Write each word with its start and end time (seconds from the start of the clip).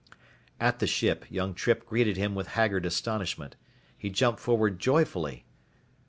At 0.59 0.79
the 0.79 0.87
ship 0.87 1.25
young 1.29 1.53
Trippe 1.53 1.85
greeted 1.85 2.17
him 2.17 2.33
with 2.33 2.47
haggard 2.57 2.87
astonishment. 2.87 3.55
He 3.95 4.09
jumped 4.09 4.39
forward 4.39 4.79
joyfully. 4.79 5.45